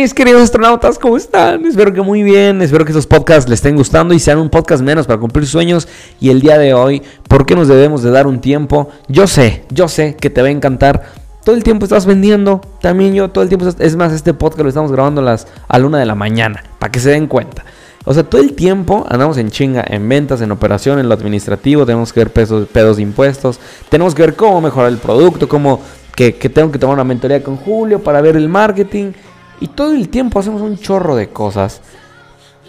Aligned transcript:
mis 0.00 0.14
queridos 0.14 0.42
astronautas? 0.42 0.96
¿Cómo 0.96 1.16
están? 1.16 1.66
Espero 1.66 1.92
que 1.92 2.00
muy 2.02 2.22
bien. 2.22 2.62
Espero 2.62 2.84
que 2.84 2.92
estos 2.92 3.06
podcasts 3.06 3.50
les 3.50 3.58
estén 3.58 3.74
gustando 3.74 4.14
y 4.14 4.20
sean 4.20 4.38
un 4.38 4.48
podcast 4.48 4.80
menos 4.80 5.06
para 5.06 5.18
cumplir 5.18 5.46
sueños. 5.46 5.88
Y 6.20 6.30
el 6.30 6.40
día 6.40 6.56
de 6.56 6.72
hoy, 6.72 7.02
¿por 7.26 7.44
qué 7.44 7.56
nos 7.56 7.66
debemos 7.66 8.02
de 8.02 8.10
dar 8.10 8.28
un 8.28 8.40
tiempo? 8.40 8.90
Yo 9.08 9.26
sé, 9.26 9.64
yo 9.70 9.88
sé 9.88 10.14
que 10.14 10.30
te 10.30 10.40
va 10.40 10.48
a 10.48 10.52
encantar. 10.52 11.12
Todo 11.44 11.56
el 11.56 11.64
tiempo 11.64 11.84
estás 11.84 12.06
vendiendo. 12.06 12.60
También 12.80 13.12
yo 13.12 13.28
todo 13.30 13.42
el 13.42 13.48
tiempo. 13.48 13.66
Es 13.66 13.96
más, 13.96 14.12
este 14.12 14.34
podcast 14.34 14.62
lo 14.62 14.68
estamos 14.68 14.92
grabando 14.92 15.20
a 15.20 15.24
las 15.24 15.48
a 15.66 15.78
la 15.78 15.86
una 15.86 15.98
de 15.98 16.06
la 16.06 16.14
mañana. 16.14 16.62
Para 16.78 16.92
que 16.92 17.00
se 17.00 17.10
den 17.10 17.26
cuenta. 17.26 17.64
O 18.04 18.14
sea, 18.14 18.22
todo 18.22 18.40
el 18.40 18.54
tiempo 18.54 19.04
andamos 19.08 19.36
en 19.36 19.50
chinga, 19.50 19.84
en 19.84 20.08
ventas, 20.08 20.40
en 20.40 20.52
operación, 20.52 21.00
en 21.00 21.08
lo 21.08 21.14
administrativo, 21.14 21.84
tenemos 21.84 22.12
que 22.12 22.20
ver 22.20 22.30
pesos, 22.30 22.68
pedos 22.68 22.96
de 22.96 23.02
impuestos, 23.02 23.58
tenemos 23.90 24.14
que 24.14 24.22
ver 24.22 24.34
cómo 24.34 24.62
mejorar 24.62 24.90
el 24.90 24.96
producto, 24.96 25.46
cómo 25.46 25.80
que, 26.18 26.32
tengo 26.32 26.72
que 26.72 26.80
tomar 26.80 26.94
una 26.94 27.04
mentoría 27.04 27.44
con 27.44 27.56
Julio 27.56 28.02
para 28.02 28.20
ver 28.20 28.34
el 28.36 28.48
marketing. 28.48 29.12
Y 29.60 29.68
todo 29.68 29.92
el 29.92 30.08
tiempo 30.08 30.38
hacemos 30.38 30.62
un 30.62 30.78
chorro 30.78 31.16
de 31.16 31.28
cosas. 31.28 31.80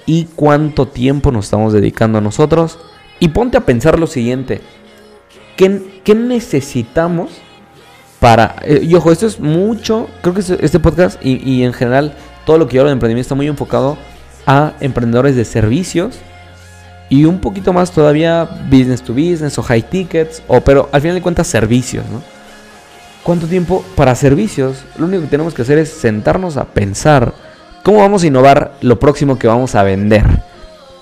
¿Y 0.05 0.25
cuánto 0.35 0.87
tiempo 0.87 1.31
nos 1.31 1.45
estamos 1.45 1.73
dedicando 1.73 2.17
a 2.17 2.21
nosotros? 2.21 2.79
Y 3.19 3.29
ponte 3.29 3.57
a 3.57 3.65
pensar 3.65 3.99
lo 3.99 4.07
siguiente. 4.07 4.61
¿Qué, 5.55 6.01
qué 6.03 6.15
necesitamos 6.15 7.31
para... 8.19 8.55
Eh, 8.63 8.81
y 8.83 8.95
ojo, 8.95 9.11
esto 9.11 9.27
es 9.27 9.39
mucho... 9.39 10.07
Creo 10.21 10.33
que 10.33 10.41
este, 10.41 10.79
podcast 10.79 11.23
y, 11.23 11.35
y 11.47 11.63
en 11.63 11.73
general 11.73 12.13
todo 12.45 12.57
lo 12.57 12.67
que 12.67 12.75
yo 12.75 12.81
hablo 12.81 12.89
de 12.89 12.93
emprendimiento 12.93 13.25
está 13.25 13.35
muy 13.35 13.47
enfocado 13.47 13.97
a 14.47 14.73
emprendedores 14.79 15.35
de 15.35 15.45
servicios 15.45 16.19
y 17.09 17.25
un 17.25 17.39
poquito 17.39 17.73
más 17.73 17.91
todavía 17.91 18.47
business 18.69 19.01
to 19.01 19.13
business 19.13 19.57
o 19.57 19.63
high 19.63 19.81
tickets, 19.81 20.43
o 20.47 20.61
pero 20.61 20.89
al 20.91 21.01
final 21.01 21.15
de 21.15 21.21
cuentas 21.21 21.47
servicios, 21.47 22.05
¿no? 22.09 22.21
¿Cuánto 23.23 23.47
tiempo 23.47 23.83
para 23.95 24.15
servicios? 24.15 24.83
Lo 24.97 25.05
único 25.05 25.23
que 25.23 25.29
tenemos 25.29 25.53
que 25.53 25.61
hacer 25.61 25.77
es 25.77 25.89
sentarnos 25.89 26.57
a 26.57 26.65
pensar 26.65 27.33
cómo 27.83 27.99
vamos 27.99 28.23
a 28.23 28.27
innovar 28.27 28.73
lo 28.81 28.99
próximo 28.99 29.37
que 29.37 29.47
vamos 29.47 29.75
a 29.75 29.83
vender. 29.83 30.25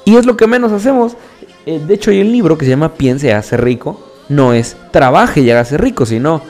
Y 0.06 0.16
es 0.16 0.26
lo 0.26 0.38
que 0.38 0.48
menos 0.48 0.72
hacemos. 0.72 1.18
Eh, 1.66 1.82
de 1.86 1.94
hecho, 1.94 2.12
hay 2.12 2.22
un 2.22 2.32
libro 2.32 2.58
que 2.58 2.66
se 2.66 2.72
llama 2.72 2.94
Piense 2.94 3.28
y 3.28 3.32
hace 3.32 3.58
rico. 3.58 4.02
No 4.30 4.54
es 4.54 4.78
trabaje 4.92 5.42
y 5.42 5.52
hágase 5.52 5.78
rico, 5.78 6.06
sino 6.06 6.42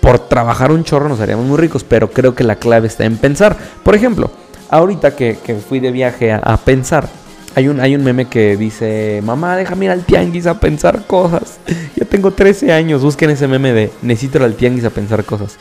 por 0.00 0.18
trabajar 0.18 0.70
un 0.70 0.84
chorro 0.84 1.08
nos 1.08 1.20
haríamos 1.20 1.46
muy 1.46 1.58
ricos. 1.58 1.82
Pero 1.82 2.10
creo 2.10 2.34
que 2.34 2.44
la 2.44 2.56
clave 2.56 2.86
está 2.86 3.04
en 3.04 3.16
pensar. 3.16 3.56
Por 3.82 3.94
ejemplo, 3.94 4.30
ahorita 4.68 5.16
que, 5.16 5.34
fui 5.68 5.80
de 5.80 5.90
viaje 5.90 6.32
a, 6.32 6.56
pensar, 6.58 7.08
hay 7.56 7.68
un, 7.68 7.80
hay 7.80 7.96
un 7.96 8.04
meme 8.04 8.26
que 8.26 8.54
dice, 8.58 9.22
mamá, 9.24 9.56
déjame 9.56 9.86
ir 9.86 9.90
al 9.90 10.04
tianguis 10.04 10.46
a 10.46 10.60
pensar 10.60 11.06
cosas. 11.06 11.58
Ya 11.96 12.04
tengo 12.04 12.30
13 12.30 12.70
años, 12.70 13.02
busquen 13.02 13.30
ese 13.30 13.48
meme 13.48 13.72
de, 13.72 13.90
necesito 14.02 14.36
ir 14.36 14.44
al 14.44 14.54
tianguis 14.56 14.84
a 14.84 14.90
pensar 14.90 15.24
cosas. 15.24 15.56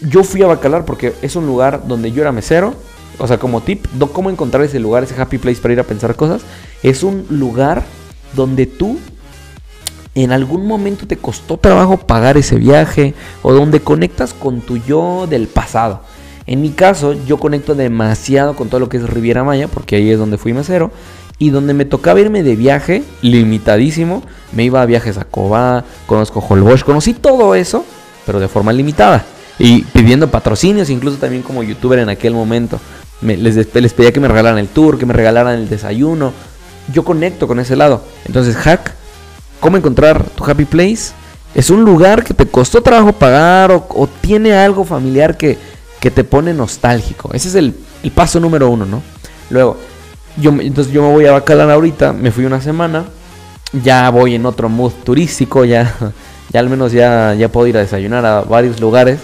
Yo 0.00 0.24
fui 0.24 0.42
a 0.42 0.46
Bacalar 0.46 0.86
porque 0.86 1.12
es 1.20 1.36
un 1.36 1.46
lugar 1.46 1.86
donde 1.86 2.10
yo 2.10 2.22
era 2.22 2.32
mesero. 2.32 2.74
O 3.18 3.26
sea, 3.26 3.36
como 3.38 3.60
tip, 3.60 3.84
¿cómo 4.14 4.30
encontrar 4.30 4.64
ese 4.64 4.80
lugar, 4.80 5.04
ese 5.04 5.20
happy 5.20 5.36
place 5.36 5.60
para 5.60 5.74
ir 5.74 5.80
a 5.80 5.84
pensar 5.84 6.16
cosas? 6.16 6.40
Es 6.82 7.02
un 7.02 7.26
lugar 7.28 7.82
donde 8.34 8.64
tú 8.64 8.98
en 10.14 10.32
algún 10.32 10.66
momento 10.66 11.06
te 11.06 11.18
costó 11.18 11.58
trabajo 11.58 11.98
pagar 11.98 12.38
ese 12.38 12.56
viaje 12.56 13.12
o 13.42 13.52
donde 13.52 13.80
conectas 13.80 14.32
con 14.32 14.62
tu 14.62 14.78
yo 14.78 15.26
del 15.28 15.48
pasado. 15.48 16.00
En 16.46 16.60
mi 16.60 16.70
caso, 16.70 17.14
yo 17.26 17.38
conecto 17.38 17.74
demasiado 17.74 18.54
con 18.54 18.68
todo 18.68 18.78
lo 18.78 18.88
que 18.88 18.98
es 18.98 19.08
Riviera 19.08 19.42
Maya, 19.42 19.66
porque 19.66 19.96
ahí 19.96 20.10
es 20.10 20.18
donde 20.18 20.38
fui 20.38 20.52
mesero. 20.52 20.92
Y 21.38 21.50
donde 21.50 21.74
me 21.74 21.84
tocaba 21.84 22.20
irme 22.20 22.42
de 22.42 22.56
viaje, 22.56 23.02
limitadísimo, 23.20 24.22
me 24.52 24.64
iba 24.64 24.80
a 24.80 24.86
viajes 24.86 25.18
a 25.18 25.24
Cobá, 25.24 25.84
conozco 26.06 26.40
Holbox, 26.40 26.84
conocí 26.84 27.14
todo 27.14 27.54
eso, 27.54 27.84
pero 28.24 28.40
de 28.40 28.48
forma 28.48 28.72
limitada. 28.72 29.24
Y 29.58 29.82
pidiendo 29.82 30.30
patrocinios, 30.30 30.88
incluso 30.88 31.18
también 31.18 31.42
como 31.42 31.62
youtuber 31.62 31.98
en 31.98 32.08
aquel 32.08 32.32
momento. 32.32 32.78
les, 33.20 33.74
les 33.74 33.92
pedía 33.92 34.12
que 34.12 34.20
me 34.20 34.28
regalaran 34.28 34.58
el 34.58 34.68
tour, 34.68 34.98
que 34.98 35.06
me 35.06 35.12
regalaran 35.12 35.56
el 35.58 35.68
desayuno. 35.68 36.32
Yo 36.92 37.04
conecto 37.04 37.48
con 37.48 37.58
ese 37.58 37.74
lado. 37.74 38.02
Entonces, 38.24 38.54
hack, 38.56 38.92
¿cómo 39.58 39.76
encontrar 39.76 40.24
tu 40.30 40.44
happy 40.44 40.64
place? 40.64 41.12
Es 41.54 41.70
un 41.70 41.84
lugar 41.84 42.22
que 42.22 42.34
te 42.34 42.46
costó 42.46 42.82
trabajo 42.82 43.12
pagar 43.12 43.72
o 43.72 44.08
tiene 44.20 44.54
algo 44.54 44.84
familiar 44.84 45.36
que, 45.36 45.58
que 46.00 46.10
te 46.10 46.24
pone 46.24 46.54
nostálgico. 46.54 47.30
Ese 47.32 47.48
es 47.48 47.54
el, 47.54 47.74
paso 48.14 48.40
número 48.40 48.70
uno, 48.70 48.86
¿no? 48.86 49.02
Luego, 49.50 49.76
yo, 50.36 50.50
entonces 50.50 50.92
yo 50.92 51.02
me 51.02 51.12
voy 51.12 51.26
a 51.26 51.32
Bacalar 51.32 51.70
ahorita, 51.70 52.12
me 52.12 52.30
fui 52.30 52.44
una 52.44 52.60
semana, 52.60 53.04
ya 53.82 54.10
voy 54.10 54.34
en 54.34 54.46
otro 54.46 54.68
mood 54.68 54.92
turístico, 55.04 55.64
ya, 55.64 55.94
ya 56.52 56.60
al 56.60 56.68
menos 56.68 56.92
ya, 56.92 57.34
ya 57.34 57.48
puedo 57.48 57.66
ir 57.66 57.76
a 57.76 57.80
desayunar 57.80 58.24
a 58.24 58.42
varios 58.42 58.80
lugares. 58.80 59.20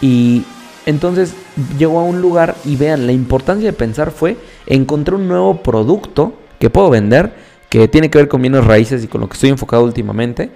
Y 0.00 0.44
entonces 0.84 1.34
llego 1.78 1.98
a 1.98 2.04
un 2.04 2.20
lugar 2.20 2.56
y 2.64 2.76
vean, 2.76 3.06
la 3.06 3.12
importancia 3.12 3.66
de 3.66 3.72
pensar 3.72 4.10
fue 4.10 4.36
encontrar 4.66 5.16
un 5.16 5.28
nuevo 5.28 5.62
producto 5.62 6.34
que 6.58 6.70
puedo 6.70 6.90
vender, 6.90 7.34
que 7.68 7.88
tiene 7.88 8.10
que 8.10 8.18
ver 8.18 8.28
con 8.28 8.40
bienes 8.40 8.64
raíces 8.64 9.04
y 9.04 9.08
con 9.08 9.20
lo 9.20 9.28
que 9.28 9.34
estoy 9.34 9.50
enfocado 9.50 9.84
últimamente. 9.84 10.50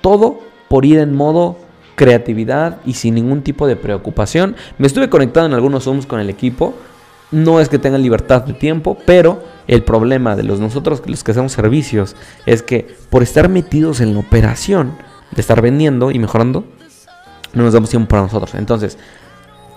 Todo 0.00 0.40
por 0.68 0.84
ir 0.84 0.98
en 0.98 1.14
modo 1.14 1.58
creatividad 1.96 2.78
y 2.86 2.94
sin 2.94 3.16
ningún 3.16 3.42
tipo 3.42 3.66
de 3.66 3.74
preocupación. 3.74 4.54
Me 4.78 4.86
estuve 4.86 5.10
conectado 5.10 5.46
en 5.46 5.54
algunos 5.54 5.84
Zooms 5.84 6.06
con 6.06 6.20
el 6.20 6.30
equipo. 6.30 6.74
No 7.32 7.58
es 7.58 7.68
que 7.68 7.80
tengan 7.80 8.02
libertad 8.02 8.42
de 8.42 8.52
tiempo, 8.52 8.96
pero 9.04 9.42
el 9.66 9.82
problema 9.82 10.36
de 10.36 10.44
los 10.44 10.60
nosotros 10.60 11.02
los 11.06 11.24
que 11.24 11.32
hacemos 11.32 11.52
servicios 11.52 12.14
es 12.46 12.62
que 12.62 12.94
por 13.10 13.24
estar 13.24 13.48
metidos 13.48 14.00
en 14.00 14.14
la 14.14 14.20
operación 14.20 14.92
de 15.32 15.40
estar 15.40 15.60
vendiendo 15.60 16.12
y 16.12 16.20
mejorando, 16.20 16.64
no 17.52 17.64
nos 17.64 17.72
damos 17.72 17.90
tiempo 17.90 18.08
para 18.08 18.22
nosotros. 18.22 18.54
Entonces, 18.54 18.96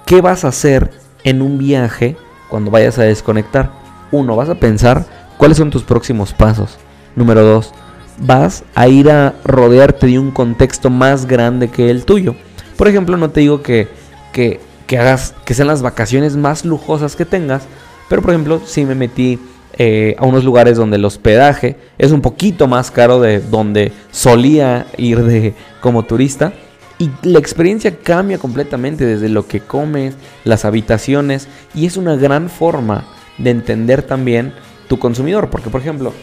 ¿qué 0.05 0.21
vas 0.21 0.43
a 0.43 0.49
hacer 0.49 0.91
en 1.23 1.41
un 1.41 1.57
viaje 1.57 2.17
cuando 2.49 2.69
vayas 2.69 2.99
a 2.99 3.03
desconectar? 3.03 3.71
Uno, 4.11 4.35
vas 4.35 4.49
a 4.49 4.55
pensar 4.55 5.05
cuáles 5.37 5.57
son 5.57 5.71
tus 5.71 5.83
próximos 5.83 6.33
pasos. 6.33 6.77
Número 7.15 7.43
dos, 7.43 7.73
vas 8.21 8.63
a 8.75 8.87
ir 8.87 9.09
a 9.09 9.35
rodearte 9.43 10.07
de 10.07 10.19
un 10.19 10.31
contexto 10.31 10.89
más 10.89 11.25
grande 11.25 11.69
que 11.69 11.89
el 11.89 12.05
tuyo. 12.05 12.35
Por 12.77 12.87
ejemplo, 12.87 13.17
no 13.17 13.29
te 13.29 13.41
digo 13.41 13.61
que, 13.61 13.87
que, 14.33 14.59
hagas 14.97 15.35
que 15.45 15.53
sean 15.53 15.67
las 15.67 15.81
vacaciones 15.81 16.35
más 16.35 16.65
lujosas 16.65 17.15
que 17.15 17.25
tengas, 17.25 17.63
pero 18.07 18.21
por 18.21 18.31
ejemplo, 18.31 18.61
si 18.65 18.85
me 18.85 18.95
metí 18.95 19.39
eh, 19.77 20.15
a 20.17 20.25
unos 20.25 20.43
lugares 20.43 20.77
donde 20.77 20.97
el 20.97 21.05
hospedaje 21.05 21.77
es 21.97 22.11
un 22.11 22.21
poquito 22.21 22.67
más 22.67 22.91
caro 22.91 23.19
de 23.19 23.39
donde 23.39 23.91
solía 24.11 24.87
ir 24.97 25.23
de 25.23 25.53
como 25.81 26.03
turista. 26.03 26.53
Y 26.97 27.09
la 27.23 27.39
experiencia 27.39 27.95
cambia 27.97 28.39
completamente 28.39 29.05
desde 29.05 29.29
lo 29.29 29.47
que 29.47 29.61
comes, 29.61 30.15
las 30.43 30.65
habitaciones, 30.65 31.47
y 31.73 31.85
es 31.85 31.95
una 31.95 32.17
gran 32.17 32.49
forma 32.49 33.05
de 33.37 33.51
entender 33.51 34.03
también 34.03 34.53
tu 34.89 34.99
consumidor. 34.99 35.49
Porque, 35.49 35.69
por 35.69 35.79
ejemplo, 35.79 36.13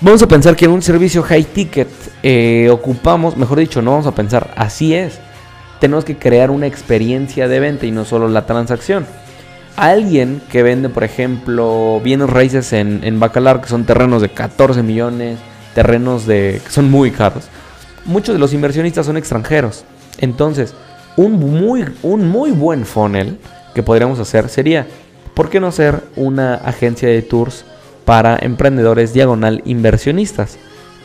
Vamos 0.00 0.22
a 0.22 0.28
pensar 0.28 0.54
que 0.54 0.66
en 0.66 0.70
un 0.70 0.80
servicio 0.80 1.24
high 1.24 1.42
ticket 1.42 1.88
eh, 2.22 2.68
ocupamos, 2.70 3.36
mejor 3.36 3.58
dicho, 3.58 3.82
no 3.82 3.90
vamos 3.90 4.06
a 4.06 4.14
pensar, 4.14 4.54
así 4.56 4.94
es. 4.94 5.18
Tenemos 5.80 6.04
que 6.04 6.16
crear 6.16 6.52
una 6.52 6.68
experiencia 6.68 7.48
de 7.48 7.58
venta 7.58 7.84
y 7.84 7.90
no 7.90 8.04
solo 8.04 8.28
la 8.28 8.46
transacción. 8.46 9.06
Alguien 9.74 10.40
que 10.52 10.62
vende, 10.62 10.88
por 10.88 11.02
ejemplo, 11.02 12.00
bienes 12.02 12.30
raíces 12.30 12.72
en, 12.72 13.18
Bacalar, 13.18 13.60
que 13.60 13.66
son 13.66 13.86
terrenos 13.86 14.22
de 14.22 14.28
14 14.28 14.84
millones, 14.84 15.40
terrenos 15.74 16.26
de, 16.26 16.60
que 16.64 16.70
son 16.70 16.88
muy 16.88 17.10
caros. 17.10 17.48
Muchos 18.04 18.36
de 18.36 18.38
los 18.38 18.52
inversionistas 18.52 19.04
son 19.04 19.16
extranjeros. 19.16 19.84
Entonces, 20.18 20.74
un 21.16 21.32
muy, 21.32 21.84
un 22.04 22.28
muy 22.28 22.52
buen 22.52 22.86
funnel 22.86 23.36
que 23.74 23.82
podríamos 23.82 24.20
hacer 24.20 24.48
sería, 24.48 24.86
¿por 25.34 25.50
qué 25.50 25.58
no 25.58 25.72
ser 25.72 26.04
una 26.14 26.54
agencia 26.54 27.08
de 27.08 27.22
tours? 27.22 27.64
Para 28.08 28.38
emprendedores 28.40 29.12
diagonal 29.12 29.60
inversionistas. 29.66 30.56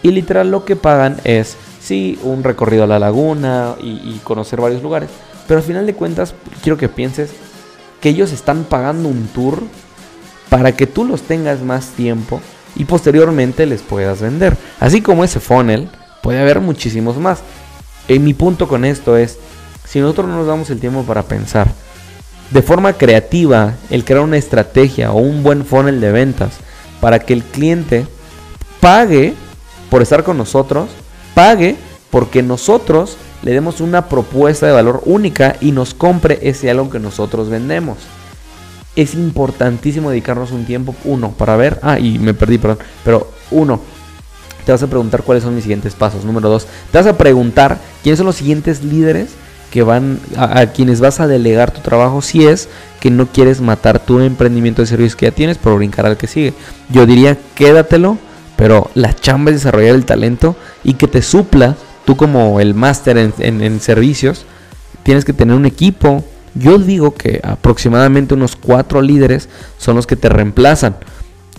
Y 0.04 0.12
literal 0.12 0.52
lo 0.52 0.64
que 0.64 0.78
pagan 0.78 1.18
es, 1.26 1.58
sí, 1.82 2.18
un 2.24 2.46
recorrido 2.46 2.86
a 2.86 2.88
la 2.88 2.98
laguna 2.98 3.76
y, 3.82 4.22
conocer 4.24 4.62
varios 4.62 4.82
lugares. 4.82 5.10
Pero 5.46 5.60
al 5.60 5.66
final 5.66 5.86
de 5.86 5.96
cuentas, 5.96 6.34
quiero 6.62 6.78
que 6.78 6.88
pienses 6.88 7.32
que 8.00 8.08
ellos 8.08 8.32
están 8.32 8.64
pagando 8.64 9.10
un 9.10 9.28
tour 9.28 9.64
para 10.48 10.78
que 10.78 10.88
tú 10.88 11.04
los 11.04 11.24
tengas 11.24 11.62
más 11.62 11.88
tiempo 11.88 12.40
y 12.74 12.86
posteriormente 12.86 13.66
les 13.66 13.82
puedas 13.82 14.22
vender. 14.22 14.56
Así 14.80 15.02
como 15.02 15.26
ese 15.26 15.42
funnel, 15.42 15.90
puede 16.22 16.40
haber 16.40 16.62
muchísimos 16.62 17.18
más. 17.18 17.40
En 18.08 18.24
mi 18.24 18.34
punto 18.34 18.70
con 18.70 18.86
esto 18.86 19.18
es, 19.18 19.40
si 19.84 20.00
nosotros 20.00 20.30
no 20.30 20.38
nos 20.38 20.48
damos 20.48 20.70
el 20.70 20.80
tiempo 20.80 21.04
para 21.04 21.24
pensar 21.24 21.68
de 22.50 22.62
forma 22.62 22.94
creativa 22.94 23.74
el 23.90 24.06
crear 24.06 24.22
una 24.22 24.38
estrategia 24.38 25.12
o 25.12 25.18
un 25.18 25.44
buen 25.44 25.66
funnel 25.66 26.00
de 26.00 26.14
ventas, 26.14 26.60
para 27.04 27.20
que 27.20 27.34
el 27.34 27.44
cliente 27.44 28.08
pague 28.80 29.34
por 29.90 30.02
estar 30.02 30.24
con 30.24 30.38
nosotros, 30.38 30.88
pague 31.34 31.76
porque 32.10 32.42
nosotros 32.42 33.18
le 33.42 33.52
demos 33.52 33.82
una 33.82 34.08
propuesta 34.08 34.68
de 34.68 34.72
valor 34.72 35.02
única 35.04 35.58
y 35.60 35.74
nos 35.74 35.94
compre 35.94 36.40
ese 36.44 36.72
algo 36.72 36.90
que 36.90 37.00
nosotros 37.00 37.50
vendemos. 37.50 37.98
Es 38.96 39.16
importantísimo 39.16 40.12
dedicarnos 40.12 40.54
un 40.54 40.64
tiempo, 40.66 40.96
uno, 41.04 41.32
para 41.32 41.58
ver, 41.58 41.78
ah, 41.84 42.00
y 42.00 42.20
me 42.20 42.34
perdí, 42.34 42.58
perdón, 42.58 42.80
pero 43.04 43.30
uno, 43.52 43.82
te 44.66 44.72
vas 44.72 44.82
a 44.82 44.88
preguntar 44.88 45.24
cuáles 45.24 45.44
son 45.44 45.56
mis 45.56 45.66
siguientes 45.66 45.96
pasos. 45.96 46.24
Número 46.24 46.48
dos, 46.48 46.68
te 46.90 47.00
vas 47.00 47.08
a 47.08 47.18
preguntar 47.18 47.80
quiénes 48.02 48.18
son 48.18 48.28
los 48.28 48.38
siguientes 48.38 48.82
líderes 48.82 49.32
que 49.74 49.82
van 49.82 50.20
a, 50.38 50.68
quienes 50.68 51.00
vas 51.00 51.20
a 51.20 51.26
delegar 51.26 51.72
tu 51.72 51.82
trabajo 51.82 52.22
si 52.22 52.46
es 52.46 52.70
que 53.00 53.10
no 53.10 53.26
quieres 53.26 53.60
matar 53.60 53.98
tu 53.98 54.20
emprendimiento 54.20 54.84
de 54.84 54.88
servicios 54.88 55.16
que 55.16 55.26
ya 55.26 55.32
tienes 55.32 55.58
por 55.58 55.76
brincar 55.76 56.06
al 56.06 56.16
que 56.16 56.28
sigue. 56.28 56.54
Yo 56.90 57.08
diría 57.08 57.40
quédatelo, 57.56 58.20
pero 58.56 58.92
la 58.94 59.16
chamba 59.16 59.50
es 59.50 59.58
desarrollar 59.58 59.96
el 59.96 60.06
talento 60.06 60.56
y 60.84 60.94
que 60.94 61.08
te 61.08 61.24
supla 61.24 61.76
tú 62.06 62.16
como 62.16 62.60
el 62.60 62.76
máster 62.76 63.18
en, 63.18 63.34
en 63.40 63.80
servicios. 63.80 64.46
Tienes 65.02 65.26
que 65.26 65.34
tener 65.34 65.56
un 65.56 65.66
equipo. 65.66 66.24
Yo 66.54 66.78
digo 66.78 67.16
que 67.16 67.42
aproximadamente 67.42 68.36
unos 68.36 68.56
cuatro 68.56 69.02
líderes 69.02 69.50
son 69.80 69.96
los 69.96 70.06
que 70.06 70.16
te 70.16 70.30
reemplazan. 70.30 70.98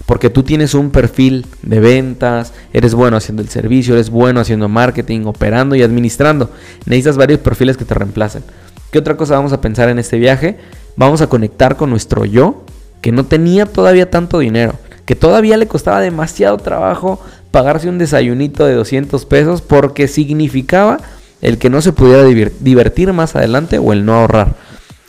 Porque 0.06 0.30
tú 0.30 0.42
tienes 0.42 0.74
un 0.74 0.90
perfil 0.90 1.46
de 1.62 1.80
ventas, 1.80 2.52
eres 2.72 2.94
bueno 2.94 3.16
haciendo 3.16 3.42
el 3.42 3.48
servicio, 3.48 3.94
eres 3.94 4.10
bueno 4.10 4.40
haciendo 4.40 4.68
marketing, 4.68 5.24
operando 5.24 5.74
y 5.74 5.82
administrando. 5.82 6.50
Necesitas 6.84 7.16
varios 7.16 7.40
perfiles 7.40 7.76
que 7.76 7.84
te 7.84 7.94
reemplacen. 7.94 8.44
¿Qué 8.90 8.98
otra 8.98 9.16
cosa 9.16 9.34
vamos 9.34 9.52
a 9.52 9.60
pensar 9.60 9.88
en 9.88 9.98
este 9.98 10.18
viaje? 10.18 10.58
Vamos 10.96 11.20
a 11.20 11.26
conectar 11.26 11.76
con 11.76 11.90
nuestro 11.90 12.24
yo, 12.24 12.64
que 13.00 13.12
no 13.12 13.24
tenía 13.24 13.66
todavía 13.66 14.10
tanto 14.10 14.38
dinero, 14.38 14.74
que 15.04 15.16
todavía 15.16 15.56
le 15.56 15.66
costaba 15.66 16.00
demasiado 16.00 16.58
trabajo 16.58 17.20
pagarse 17.50 17.88
un 17.88 17.98
desayunito 17.98 18.66
de 18.66 18.74
200 18.74 19.24
pesos 19.26 19.62
porque 19.62 20.08
significaba 20.08 20.98
el 21.40 21.58
que 21.58 21.70
no 21.70 21.82
se 21.82 21.92
pudiera 21.92 22.24
divertir 22.24 23.12
más 23.12 23.36
adelante 23.36 23.78
o 23.78 23.92
el 23.92 24.04
no 24.04 24.14
ahorrar. 24.14 24.54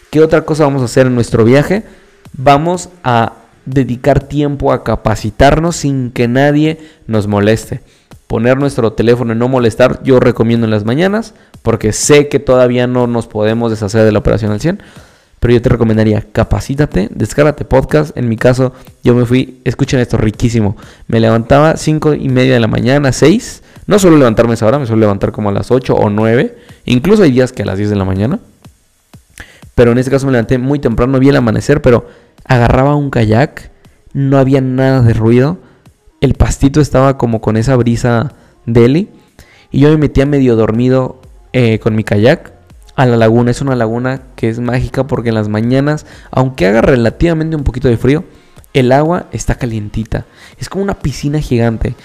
¿Qué 0.10 0.22
otra 0.22 0.46
cosa 0.46 0.64
vamos 0.64 0.82
a 0.82 0.86
hacer 0.86 1.08
en 1.08 1.16
nuestro 1.16 1.44
viaje? 1.44 1.84
Vamos 2.34 2.90
a 3.04 3.34
dedicar 3.66 4.22
tiempo 4.22 4.72
a 4.72 4.84
capacitarnos 4.84 5.76
sin 5.76 6.12
que 6.12 6.28
nadie 6.28 6.80
nos 7.08 7.28
moleste. 7.28 7.82
Poner 8.28 8.58
nuestro 8.58 8.94
teléfono 8.94 9.34
en 9.34 9.40
no 9.40 9.48
molestar, 9.48 10.02
yo 10.04 10.20
recomiendo 10.20 10.66
en 10.66 10.72
las 10.72 10.84
mañanas, 10.84 11.34
porque 11.62 11.94
sé 11.94 12.28
que 12.28 12.40
todavía 12.40 12.88
no 12.88 13.08
nos 13.08 13.28
podemos 13.28 13.72
deshacer 13.72 14.04
de 14.04 14.12
la 14.12 14.20
operación 14.20 14.52
al 14.52 14.60
100. 14.60 14.82
Pero 15.40 15.54
yo 15.54 15.62
te 15.62 15.70
recomendaría, 15.70 16.26
capacítate, 16.32 17.10
descárgate 17.14 17.66
podcast. 17.66 18.18
En 18.18 18.28
mi 18.28 18.36
caso, 18.36 18.74
yo 19.04 19.14
me 19.14 19.26
fui, 19.26 19.62
escuchen 19.64 20.00
esto, 20.00 20.18
riquísimo. 20.18 20.76
Me 21.08 21.20
levantaba 21.20 21.78
5 21.78 22.16
y 22.16 22.30
media 22.30 22.56
de 22.56 22.60
la 22.60 22.68
mañana, 22.68 23.12
6. 23.12 23.62
No 23.86 24.00
suelo 24.00 24.18
levantarme 24.18 24.52
a 24.52 24.54
esa 24.56 24.66
hora, 24.66 24.80
me 24.80 24.88
suelo 24.88 25.02
levantar 25.02 25.32
como 25.32 25.50
a 25.50 25.52
las 25.52 25.70
8 25.70 25.94
o 25.94 26.10
9. 26.10 26.58
Incluso 26.86 27.22
hay 27.22 27.32
días 27.32 27.52
que 27.52 27.62
a 27.62 27.66
las 27.66 27.78
10 27.78 27.92
de 27.92 27.96
la 27.96 28.06
mañana. 28.06 28.40
Pero 29.76 29.92
en 29.92 30.00
este 30.00 30.10
caso 30.10 30.26
me 30.26 30.32
levanté 30.32 30.58
muy 30.58 30.80
temprano, 30.80 31.20
vi 31.20 31.30
el 31.30 31.36
amanecer, 31.36 31.82
pero 31.82 32.08
agarraba 32.46 32.96
un 32.96 33.10
kayak, 33.10 33.72
no 34.14 34.38
había 34.38 34.62
nada 34.62 35.02
de 35.02 35.14
ruido, 35.14 35.58
el 36.22 36.34
pastito 36.34 36.82
estaba 36.82 37.18
como 37.18 37.42
con 37.42 37.58
esa 37.58 37.76
brisa 37.76 38.34
deli 38.66 39.10
y 39.72 39.82
yo 39.82 39.90
me 39.90 39.98
metía 39.98 40.26
medio 40.26 40.56
dormido 40.56 41.22
eh, 41.54 41.80
con 41.80 41.96
mi 41.96 42.04
kayak 42.04 42.54
a 42.96 43.06
la 43.06 43.18
laguna. 43.18 43.52
Es 43.52 43.62
una 43.62 43.76
laguna 43.76 44.22
que 44.36 44.50
es 44.50 44.60
mágica 44.60 45.06
porque 45.08 45.30
en 45.30 45.36
las 45.36 45.50
mañanas, 45.50 46.06
aunque 46.32 46.68
haga 46.68 46.82
relativamente 46.82 47.56
un 47.56 47.64
poquito 47.64 47.88
de 47.88 47.98
frío, 47.98 48.24
el 48.74 48.92
agua 48.92 49.28
está 49.32 49.56
calientita. 49.56 50.26
Es 50.58 50.70
como 50.70 50.84
una 50.84 51.00
piscina 51.00 51.40
gigante. 51.40 51.96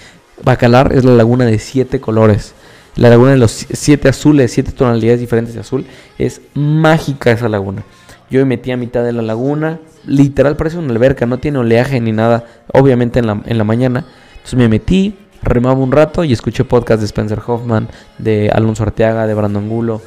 Bacalar 0.43 0.93
es 0.93 1.03
la 1.03 1.13
laguna 1.13 1.45
de 1.45 1.59
siete 1.59 1.99
colores. 1.99 2.53
La 2.95 3.09
laguna 3.09 3.31
de 3.31 3.37
los 3.37 3.51
siete 3.51 4.09
azules, 4.09 4.51
siete 4.51 4.71
tonalidades 4.71 5.19
diferentes 5.19 5.53
de 5.53 5.61
azul. 5.61 5.85
Es 6.17 6.41
mágica 6.53 7.31
esa 7.31 7.47
laguna. 7.47 7.83
Yo 8.29 8.39
me 8.39 8.45
metí 8.45 8.71
a 8.71 8.77
mitad 8.77 9.03
de 9.03 9.11
la 9.11 9.21
laguna, 9.21 9.79
literal 10.05 10.55
parece 10.55 10.77
una 10.77 10.91
alberca, 10.91 11.25
no 11.25 11.39
tiene 11.39 11.59
oleaje 11.59 11.99
ni 11.99 12.11
nada, 12.11 12.45
obviamente 12.73 13.19
en 13.19 13.27
la, 13.27 13.41
en 13.45 13.57
la 13.57 13.63
mañana. 13.63 14.05
Entonces 14.33 14.55
me 14.55 14.67
metí, 14.67 15.15
remaba 15.41 15.79
un 15.79 15.91
rato 15.91 16.23
y 16.23 16.33
escuché 16.33 16.63
podcast 16.63 16.99
de 16.99 17.05
Spencer 17.05 17.39
Hoffman, 17.45 17.87
de 18.17 18.49
Alonso 18.49 18.83
Arteaga, 18.83 19.27
de 19.27 19.33
Brandon 19.33 19.63
Angulo, 19.63 20.01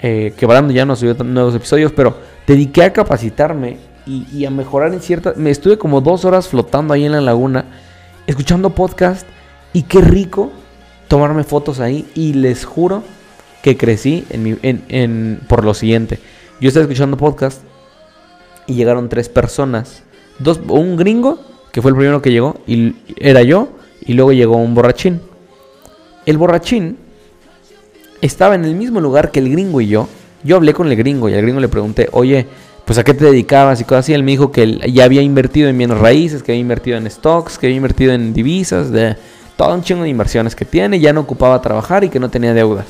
eh, 0.00 0.34
que 0.36 0.46
Brandon 0.46 0.74
ya 0.74 0.84
no 0.84 0.96
subió 0.96 1.14
nuevos 1.24 1.54
episodios, 1.54 1.92
pero 1.92 2.16
dediqué 2.46 2.82
a 2.82 2.92
capacitarme 2.92 3.78
y, 4.06 4.26
y, 4.32 4.44
a 4.44 4.50
mejorar 4.50 4.92
en 4.92 5.00
ciertas... 5.00 5.36
Me 5.36 5.50
estuve 5.50 5.78
como 5.78 6.00
dos 6.00 6.24
horas 6.24 6.48
flotando 6.48 6.94
ahí 6.94 7.04
en 7.04 7.12
la 7.12 7.20
laguna, 7.20 7.64
escuchando 8.26 8.70
podcast 8.70 9.26
y 9.72 9.82
qué 9.82 10.00
rico 10.00 10.52
tomarme 11.08 11.44
fotos 11.44 11.80
ahí 11.80 12.08
y 12.14 12.34
les 12.34 12.64
juro 12.64 13.02
que 13.62 13.76
crecí 13.76 14.24
en 14.30 14.42
mi, 14.42 14.56
en, 14.62 14.84
en, 14.88 15.40
por 15.48 15.64
lo 15.64 15.74
siguiente. 15.74 16.20
Yo 16.60 16.68
estaba 16.68 16.84
escuchando 16.84 17.16
podcast 17.16 17.62
y 18.66 18.74
llegaron 18.74 19.08
tres 19.08 19.28
personas. 19.28 20.02
Dos, 20.38 20.60
un 20.68 20.96
gringo, 20.96 21.40
que 21.72 21.82
fue 21.82 21.90
el 21.90 21.96
primero 21.96 22.22
que 22.22 22.30
llegó, 22.30 22.56
y 22.66 22.94
era 23.18 23.42
yo, 23.42 23.68
y 24.04 24.14
luego 24.14 24.32
llegó 24.32 24.56
un 24.56 24.74
borrachín. 24.74 25.20
El 26.24 26.38
borrachín 26.38 26.96
estaba 28.20 28.54
en 28.54 28.64
el 28.64 28.74
mismo 28.74 29.00
lugar 29.00 29.30
que 29.30 29.40
el 29.40 29.50
gringo 29.50 29.80
y 29.80 29.88
yo. 29.88 30.08
Yo 30.42 30.56
hablé 30.56 30.74
con 30.74 30.88
el 30.88 30.96
gringo 30.96 31.28
y 31.28 31.34
al 31.34 31.42
gringo 31.42 31.60
le 31.60 31.68
pregunté, 31.68 32.08
oye, 32.12 32.46
pues 32.84 32.98
a 32.98 33.04
qué 33.04 33.14
te 33.14 33.24
dedicabas 33.24 33.80
y 33.80 33.84
cosas 33.84 34.04
así. 34.04 34.14
Él 34.14 34.22
me 34.22 34.32
dijo 34.32 34.52
que 34.52 34.62
él 34.62 34.80
ya 34.92 35.04
había 35.04 35.22
invertido 35.22 35.68
en 35.68 35.76
bienes 35.76 35.98
raíces, 35.98 36.42
que 36.42 36.52
había 36.52 36.60
invertido 36.60 36.96
en 36.98 37.10
stocks, 37.10 37.58
que 37.58 37.66
había 37.66 37.76
invertido 37.76 38.12
en 38.12 38.32
divisas, 38.32 38.90
de 38.90 39.16
todo 39.56 39.74
un 39.74 39.82
chingo 39.82 40.02
de 40.02 40.10
inversiones 40.10 40.54
que 40.54 40.64
tiene, 40.64 41.00
ya 41.00 41.12
no 41.12 41.20
ocupaba 41.20 41.60
trabajar 41.62 42.04
y 42.04 42.10
que 42.10 42.20
no 42.20 42.28
tenía 42.28 42.52
deudas. 42.54 42.86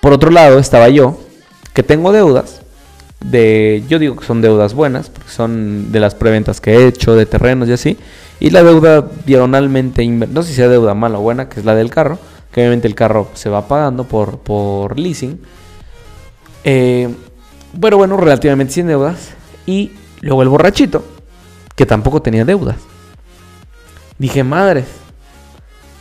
Por 0.00 0.12
otro 0.12 0.30
lado 0.30 0.58
estaba 0.58 0.88
yo, 0.88 1.18
que 1.74 1.82
tengo 1.82 2.12
deudas 2.12 2.62
de, 3.24 3.84
yo 3.88 3.98
digo 3.98 4.16
que 4.16 4.24
son 4.24 4.40
deudas 4.40 4.74
buenas, 4.74 5.10
porque 5.10 5.30
son 5.30 5.92
de 5.92 6.00
las 6.00 6.14
preventas 6.14 6.60
que 6.60 6.72
he 6.72 6.86
hecho, 6.86 7.14
de 7.14 7.26
terrenos 7.26 7.68
y 7.68 7.72
así, 7.72 7.98
y 8.40 8.50
la 8.50 8.62
deuda 8.62 9.08
diagonalmente, 9.24 10.06
no 10.06 10.42
sé 10.42 10.48
si 10.48 10.54
sea 10.54 10.68
deuda 10.68 10.94
mala 10.94 11.18
o 11.18 11.22
buena, 11.22 11.48
que 11.48 11.60
es 11.60 11.66
la 11.66 11.74
del 11.74 11.90
carro, 11.90 12.18
que 12.50 12.60
obviamente 12.60 12.88
el 12.88 12.94
carro 12.94 13.30
se 13.34 13.48
va 13.48 13.68
pagando 13.68 14.04
por, 14.04 14.38
por 14.38 14.98
leasing. 14.98 15.40
Eh, 16.64 17.08
bueno, 17.72 17.96
bueno, 17.96 18.16
relativamente 18.16 18.74
sin 18.74 18.86
deudas. 18.86 19.30
Y 19.64 19.92
luego 20.20 20.42
el 20.42 20.48
borrachito, 20.48 21.04
que 21.74 21.86
tampoco 21.86 22.20
tenía 22.20 22.44
deudas. 22.44 22.76
Dije, 24.18 24.44
madres, 24.44 24.86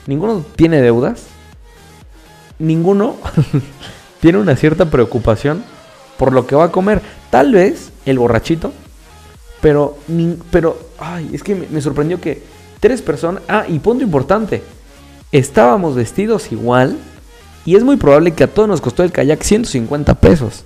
ninguno 0.08 0.44
tiene 0.56 0.82
deudas. 0.82 1.28
Ninguno 2.60 3.16
tiene 4.20 4.40
una 4.40 4.56
cierta 4.56 4.86
preocupación 4.90 5.64
por 6.22 6.34
lo 6.34 6.46
que 6.46 6.56
va 6.56 6.66
a 6.66 6.72
comer. 6.72 7.02
Tal 7.32 7.52
vez 7.52 7.92
el 8.06 8.20
borrachito, 8.20 8.72
pero, 9.60 9.98
pero, 10.52 10.78
ay, 11.00 11.32
es 11.34 11.42
que 11.42 11.56
me, 11.56 11.82
sorprendió 11.82 12.22
que 12.22 12.44
tres 12.80 13.02
personas, 13.02 13.42
ah, 13.48 13.66
y 13.68 13.80
punto 13.80 14.04
importante, 14.04 14.62
estábamos 15.32 15.96
vestidos 15.96 16.52
igual 16.52 16.96
y 17.66 17.76
es 17.76 17.84
muy 17.84 17.96
probable 17.96 18.34
que 18.34 18.44
a 18.44 18.54
todos 18.54 18.70
nos 18.70 18.82
costó 18.82 19.02
el 19.02 19.12
kayak 19.12 19.42
150 19.42 20.14
pesos. 20.20 20.64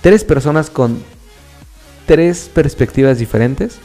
Tres 0.00 0.24
personas 0.24 0.70
con 0.70 1.02
tres 2.06 2.50
perspectivas 2.50 3.18
diferentes, 3.18 3.76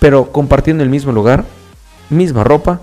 pero 0.00 0.32
compartiendo 0.32 0.82
el 0.82 0.90
mismo 0.90 1.12
lugar, 1.12 1.44
misma 2.10 2.42
ropa, 2.42 2.80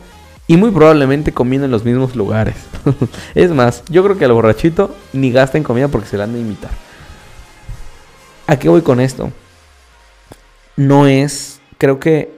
y 0.47 0.55
muy 0.55 0.71
probablemente 0.71 1.33
comiendo 1.33 1.65
en 1.65 1.71
los 1.71 1.83
mismos 1.83 2.15
lugares. 2.15 2.55
es 3.35 3.51
más, 3.51 3.83
yo 3.89 4.05
creo 4.05 4.17
que 4.17 4.23
al 4.23 4.31
borrachito 4.31 4.95
ni 5.11 5.33
gasta 5.33 5.57
en 5.57 5.65
comida 5.65 5.89
porque 5.89 6.07
se 6.07 6.15
la 6.15 6.23
han 6.23 6.31
de 6.31 6.39
imitar. 6.39 6.88
¿A 8.49 8.57
qué 8.57 8.67
voy 8.67 8.81
con 8.81 8.99
esto? 8.99 9.31
No 10.75 11.05
es, 11.05 11.61
creo 11.77 11.99
que 11.99 12.33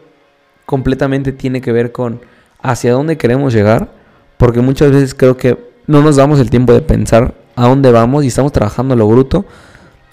completamente 0.66 1.32
tiene 1.32 1.62
que 1.62 1.72
ver 1.72 1.94
con 1.94 2.20
hacia 2.62 2.92
dónde 2.92 3.18
queremos 3.18 3.54
llegar, 3.54 3.94
porque 4.36 4.60
muchas 4.60 4.92
veces 4.92 5.16
creo 5.16 5.38
que 5.38 5.58
no 5.88 6.02
nos 6.02 6.18
damos 6.18 6.42
el 6.42 6.50
tiempo 6.50 6.74
de 6.74 6.82
pensar 6.82 7.34
a 7.56 7.66
dónde 7.70 7.94
vamos 7.94 8.26
y 8.26 8.28
estamos 8.28 8.52
trabajando 8.52 8.94
lo 8.98 9.08
bruto 9.08 9.46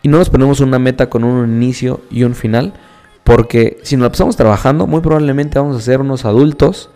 y 0.00 0.07
no 0.07 0.19
nos 0.19 0.31
ponemos 0.31 0.61
una 0.61 0.78
meta 0.78 1.11
con 1.11 1.25
un 1.25 1.52
inicio 1.52 2.00
y 2.12 2.23
un 2.23 2.37
final, 2.37 2.75
porque 3.25 3.78
si 3.83 3.97
nos 3.97 4.17
la 4.21 4.31
trabajando, 4.31 4.87
muy 4.87 5.00
probablemente 5.00 5.59
vamos 5.59 5.78
a 5.78 5.81
ser 5.81 6.00
unos 6.00 6.25
adultos 6.25 6.90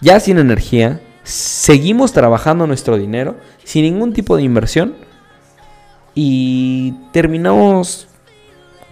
ya 0.00 0.20
sin 0.20 0.38
energía, 0.38 1.02
seguimos 1.22 2.14
trabajando 2.14 2.66
nuestro 2.66 2.96
dinero 2.96 3.36
sin 3.62 3.82
ningún 3.82 4.14
tipo 4.14 4.38
de 4.38 4.42
inversión 4.44 4.94
y 6.14 6.94
terminamos 7.12 8.07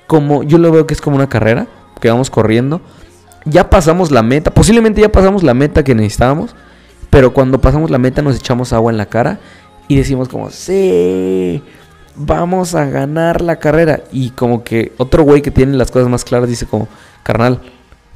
como 0.07 0.43
yo 0.43 0.59
lo 0.59 0.71
veo 0.71 0.87
que 0.87 0.95
es 0.95 1.01
como 1.01 1.17
una 1.17 1.29
carrera 1.29 1.67
que 2.01 2.09
vamos 2.11 2.31
corriendo. 2.31 2.81
Ya 3.45 3.71
pasamos 3.71 4.11
la 4.11 4.23
meta, 4.23 4.53
posiblemente 4.53 5.01
ya 5.01 5.11
pasamos 5.11 5.43
la 5.43 5.55
meta 5.55 5.85
que 5.85 5.95
necesitábamos, 5.95 6.55
pero 7.11 7.33
cuando 7.33 7.61
pasamos 7.61 7.91
la 7.91 7.99
meta 7.99 8.23
nos 8.23 8.37
echamos 8.37 8.73
agua 8.73 8.91
en 8.91 8.99
la 8.99 9.07
cara 9.07 9.39
y 9.89 9.97
decimos 9.97 10.29
como, 10.29 10.51
sí, 10.51 11.63
vamos 12.17 12.75
a 12.75 12.87
ganar 12.87 13.41
la 13.41 13.57
carrera. 13.57 14.03
Y 14.11 14.31
como 14.31 14.65
que 14.65 14.93
otro 14.97 15.23
güey 15.23 15.43
que 15.43 15.51
tiene 15.51 15.77
las 15.77 15.91
cosas 15.91 16.09
más 16.09 16.25
claras 16.25 16.49
dice 16.49 16.67
como, 16.67 16.89
carnal, 17.23 17.61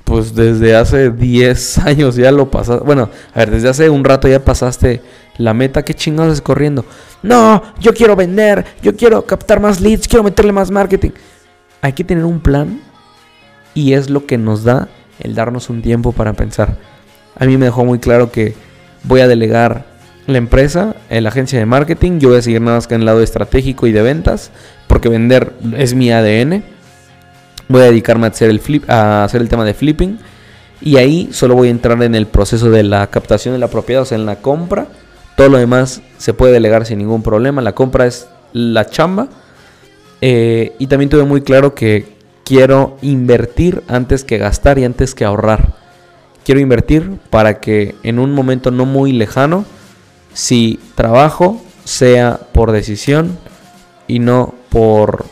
pues 0.04 0.34
desde 0.34 0.74
hace 0.74 1.10
10 1.10 1.78
años 1.86 2.16
ya 2.16 2.32
lo 2.32 2.50
pasaste. 2.50 2.84
Bueno, 2.84 3.08
a 3.32 3.38
ver, 3.38 3.50
desde 3.52 3.68
hace 3.68 3.90
un 3.90 4.04
rato 4.04 4.26
ya 4.26 4.44
pasaste 4.44 5.02
la 5.38 5.54
meta. 5.54 5.84
¿Qué 5.84 5.94
chingados 5.94 6.34
es 6.34 6.40
corriendo? 6.40 6.84
No, 7.22 7.62
yo 7.78 7.94
quiero 7.94 8.16
vender, 8.16 8.64
yo 8.82 8.96
quiero 8.96 9.24
captar 9.24 9.60
más 9.60 9.80
leads, 9.80 10.08
quiero 10.08 10.24
meterle 10.24 10.52
más 10.52 10.70
marketing. 10.70 11.10
Hay 11.82 11.92
que 11.92 12.04
tener 12.04 12.24
un 12.24 12.40
plan 12.40 12.80
y 13.74 13.94
es 13.94 14.10
lo 14.10 14.26
que 14.26 14.38
nos 14.38 14.64
da 14.64 14.88
el 15.18 15.34
darnos 15.34 15.70
un 15.70 15.82
tiempo 15.82 16.12
para 16.12 16.32
pensar. 16.32 16.76
A 17.38 17.46
mí 17.46 17.56
me 17.56 17.66
dejó 17.66 17.84
muy 17.84 17.98
claro 17.98 18.30
que 18.30 18.54
voy 19.04 19.20
a 19.20 19.28
delegar 19.28 19.86
la 20.26 20.38
empresa, 20.38 20.96
la 21.08 21.28
agencia 21.28 21.58
de 21.58 21.66
marketing. 21.66 22.18
Yo 22.18 22.30
voy 22.30 22.38
a 22.38 22.42
seguir 22.42 22.60
nada 22.60 22.76
más 22.76 22.86
que 22.86 22.94
en 22.94 23.00
el 23.00 23.06
lado 23.06 23.22
estratégico 23.22 23.86
y 23.86 23.92
de 23.92 24.02
ventas, 24.02 24.50
porque 24.86 25.08
vender 25.08 25.52
es 25.76 25.94
mi 25.94 26.10
ADN. 26.10 26.62
Voy 27.68 27.82
a 27.82 27.84
dedicarme 27.84 28.26
a 28.26 28.30
hacer 28.30 28.50
el 28.50 28.60
flip, 28.60 28.88
a 28.88 29.24
hacer 29.24 29.40
el 29.40 29.48
tema 29.48 29.64
de 29.64 29.74
flipping. 29.74 30.18
Y 30.82 30.96
ahí 30.96 31.28
solo 31.32 31.54
voy 31.54 31.68
a 31.68 31.70
entrar 31.70 32.02
en 32.02 32.14
el 32.14 32.26
proceso 32.26 32.70
de 32.70 32.82
la 32.82 33.06
captación 33.08 33.54
de 33.54 33.58
la 33.58 33.68
propiedad, 33.68 34.02
o 34.02 34.06
sea, 34.06 34.18
en 34.18 34.26
la 34.26 34.36
compra. 34.36 34.86
Todo 35.36 35.48
lo 35.48 35.58
demás 35.58 36.02
se 36.18 36.34
puede 36.34 36.52
delegar 36.52 36.86
sin 36.86 36.98
ningún 36.98 37.22
problema. 37.22 37.62
La 37.62 37.74
compra 37.74 38.06
es 38.06 38.28
la 38.52 38.86
chamba. 38.86 39.28
Eh, 40.20 40.74
y 40.78 40.86
también 40.86 41.08
tuve 41.08 41.24
muy 41.24 41.42
claro 41.42 41.74
que 41.74 42.06
quiero 42.44 42.96
invertir 43.00 43.82
antes 43.88 44.24
que 44.24 44.38
gastar 44.38 44.78
y 44.78 44.84
antes 44.84 45.14
que 45.14 45.24
ahorrar. 45.24 45.74
Quiero 46.44 46.60
invertir 46.60 47.18
para 47.30 47.60
que 47.60 47.94
en 48.02 48.18
un 48.18 48.32
momento 48.32 48.70
no 48.70 48.86
muy 48.86 49.12
lejano, 49.12 49.64
si 50.32 50.80
trabajo, 50.94 51.60
sea 51.84 52.40
por 52.52 52.72
decisión 52.72 53.38
y 54.06 54.18
no 54.18 54.54
por 54.68 55.26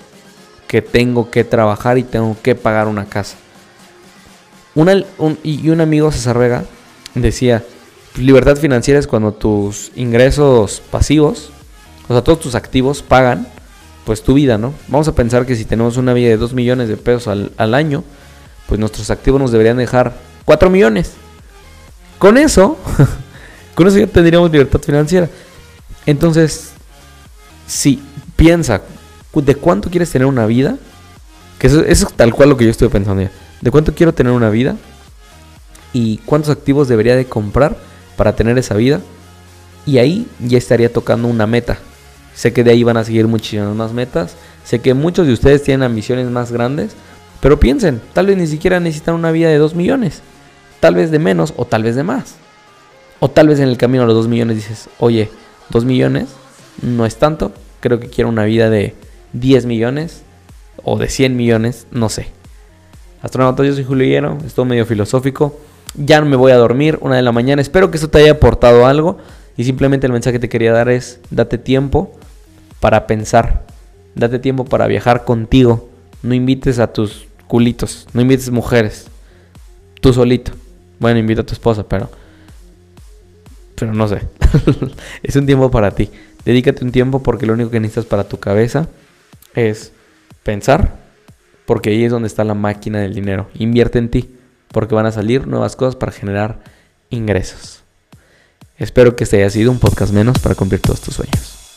que 0.67 0.83
tengo 0.83 1.31
que 1.31 1.45
trabajar 1.45 1.99
y 1.99 2.03
tengo 2.03 2.37
que 2.43 2.55
pagar 2.55 2.89
una 2.89 3.07
casa. 3.07 3.37
y 5.43 5.71
un 5.71 5.81
amigo 5.81 6.13
César 6.13 6.39
Vega 6.39 6.65
decía, 7.15 7.65
libertad 8.17 8.57
financiera 8.57 9.01
es 9.01 9.07
cuando 9.07 9.33
tus 9.33 9.91
ingresos 9.97 10.83
pasivos, 10.91 11.51
o 12.09 12.13
sea, 12.13 12.23
todos 12.23 12.41
tus 12.41 12.55
activos 12.55 13.03
pagan 13.03 13.49
pues 14.09 14.23
tu 14.23 14.33
vida, 14.33 14.57
¿no? 14.57 14.73
Vamos 14.87 15.07
a 15.07 15.15
pensar 15.15 15.45
que 15.45 15.55
si 15.55 15.67
tenemos 15.67 15.99
una 15.99 16.15
vida 16.15 16.31
de 16.31 16.39
2 16.39 16.55
millones 16.55 16.89
de 16.89 16.97
pesos 16.97 17.29
al, 17.29 17.75
año, 17.75 18.05
pues 18.67 18.81
nuestros 18.81 19.11
activos 19.11 19.39
nos 19.39 19.53
deberían 19.53 19.77
dejar 19.77 20.15
4 20.47 20.71
millones. 20.71 21.13
Con 22.19 22.39
eso, 22.39 22.79
con 23.75 23.87
eso 23.87 23.99
ya 23.99 24.07
tendríamos 24.07 24.51
libertad 24.51 24.81
financiera. 24.81 25.29
Entonces, 26.07 26.71
si 27.67 28.03
piensa, 28.35 28.81
¿de 29.35 29.55
cuánto 29.57 29.91
quieres 29.91 30.11
tener 30.11 30.25
una 30.25 30.47
vida? 30.47 30.79
Que 31.59 31.67
eso, 31.67 31.85
eso, 31.85 32.07
es 32.09 32.15
tal 32.15 32.33
cual 32.33 32.49
lo 32.49 32.57
que 32.57 32.65
yo 32.65 32.71
estoy 32.71 32.89
pensando 32.89 33.21
ya. 33.21 33.31
¿De 33.61 33.71
cuánto 33.71 33.95
quiero 33.95 34.15
tener 34.15 34.33
una 34.33 34.49
vida? 34.49 34.79
¿Y 35.93 36.17
cuántos 36.25 36.49
activos 36.49 36.89
debería 36.89 37.15
de 37.15 37.27
comprar 37.27 37.77
para 38.17 38.35
tener 38.35 38.57
esa 38.57 38.75
vida? 38.75 39.03
Y 39.85 39.99
ahí 39.99 40.27
ya 40.41 40.57
estaría 40.57 40.91
tocando 40.91 41.29
una 41.29 41.47
meta. 41.47 41.77
Sé 42.39 42.53
que 42.53 42.63
de 42.63 42.71
ahí 42.71 42.85
van 42.85 42.97
a 42.97 43.03
seguir 43.03 43.27
muchísimas 43.27 43.75
más 43.75 43.93
metas. 43.93 44.37
Sé 44.63 44.79
que 44.79 44.95
muchos 44.95 45.27
de 45.27 45.33
ustedes 45.33 45.65
tienen 45.65 45.83
ambiciones 45.83 46.31
más 46.31 46.53
grandes. 46.53 46.93
Pero 47.41 47.59
piensen, 47.59 48.01
tal 48.13 48.27
vez 48.27 48.37
ni 48.37 48.47
siquiera 48.47 48.79
necesitan 48.79 49.17
una 49.17 49.33
vida 49.33 49.49
de 49.49 49.59
2 49.59 49.75
millones. 49.75 50.23
Tal 50.79 50.95
vez 50.95 51.11
de 51.11 51.19
menos 51.19 51.53
o 51.57 51.65
tal 51.65 51.83
vez 51.83 51.97
de 51.97 52.05
más. 52.05 52.37
O 53.19 53.29
tal 53.29 53.49
vez 53.49 53.59
en 53.59 53.67
el 53.69 53.77
camino 53.77 54.05
a 54.05 54.07
los 54.07 54.15
2 54.15 54.29
millones 54.29 54.55
dices, 54.55 54.89
oye, 55.01 55.33
2 55.71 55.85
millones 55.85 56.29
no 56.81 57.07
es 57.07 57.17
tanto. 57.17 57.51
Creo 57.81 57.99
que 57.99 58.07
quiero 58.07 58.31
una 58.31 58.45
vida 58.45 58.71
de 58.71 58.95
10 59.33 59.67
millones 59.67 60.23
o 60.85 60.97
de 60.97 61.09
100 61.09 61.37
millones, 61.37 61.89
no 61.91 62.09
sé. 62.09 62.29
Astronautas, 63.21 63.67
yo 63.67 63.75
soy 63.75 63.83
Julio 63.83 64.07
Hierro, 64.07 64.39
esto 64.47 64.65
medio 64.65 64.87
filosófico. 64.87 65.59
Ya 65.97 66.21
no 66.21 66.27
me 66.27 66.37
voy 66.37 66.53
a 66.53 66.57
dormir, 66.57 66.99
una 67.01 67.17
de 67.17 67.23
la 67.23 67.33
mañana. 67.33 67.61
Espero 67.61 67.91
que 67.91 67.97
esto 67.97 68.11
te 68.11 68.19
haya 68.19 68.31
aportado 68.31 68.87
algo. 68.87 69.19
Y 69.57 69.65
simplemente 69.65 70.07
el 70.07 70.13
mensaje 70.13 70.35
que 70.35 70.39
te 70.39 70.49
quería 70.49 70.73
dar 70.73 70.89
es, 70.89 71.19
date 71.31 71.59
tiempo 71.59 72.13
para 72.81 73.07
pensar. 73.07 73.65
Date 74.15 74.39
tiempo 74.39 74.65
para 74.65 74.87
viajar 74.87 75.25
contigo. 75.25 75.89
No 76.23 76.35
invites 76.35 76.79
a 76.79 76.93
tus 76.93 77.27
culitos. 77.47 78.07
No 78.13 78.21
invites 78.21 78.51
mujeres. 78.51 79.09
Tú 80.01 80.13
solito. 80.13 80.53
Bueno, 80.99 81.19
invita 81.19 81.43
a 81.43 81.47
tu 81.47 81.53
esposa, 81.53 81.85
pero... 81.89 82.11
Pero 83.77 83.95
no 83.95 84.09
sé. 84.09 84.23
es 85.23 85.37
un 85.37 85.47
tiempo 85.47 85.71
para 85.71 85.93
ti. 85.93 86.11
Dedícate 86.45 86.85
un 86.85 86.93
tiempo 86.93 87.23
porque 87.23 87.47
lo 87.47 87.53
único 87.53 87.71
que 87.71 87.81
necesitas 87.81 88.07
para 88.07 88.25
tu 88.25 88.39
cabeza 88.39 88.89
es 89.55 89.93
pensar. 90.43 90.97
Porque 91.67 91.91
ahí 91.91 92.05
es 92.05 92.11
donde 92.11 92.29
está 92.29 92.45
la 92.45 92.55
máquina 92.55 93.01
del 93.01 93.15
dinero. 93.15 93.49
Invierte 93.55 93.99
en 93.99 94.11
ti. 94.11 94.35
Porque 94.73 94.95
van 94.95 95.07
a 95.07 95.13
salir 95.13 95.47
nuevas 95.47 95.77
cosas 95.77 95.97
para 95.97 96.13
generar 96.13 96.59
ingresos. 97.11 97.83
Espero 98.77 99.17
que 99.17 99.25
este 99.25 99.39
haya 99.39 99.51
sido 99.51 99.71
un 99.71 99.79
podcast 99.79 100.13
menos 100.13 100.39
para 100.39 100.55
cumplir 100.55 100.81
todos 100.81 101.01
tus 101.01 101.15
sueños. 101.15 101.68